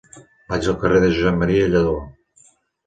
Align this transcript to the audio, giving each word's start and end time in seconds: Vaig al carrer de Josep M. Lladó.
Vaig 0.53 0.69
al 0.73 0.79
carrer 0.85 1.03
de 1.03 1.11
Josep 1.19 1.39
M. 1.43 1.51
Lladó. 1.77 1.97